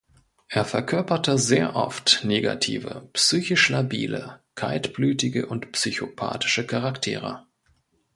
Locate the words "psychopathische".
5.73-6.65